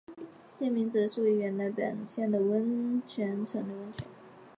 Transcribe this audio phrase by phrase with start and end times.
[0.43, 4.03] 县名指的是位于原来属于本县的温泉城的温泉。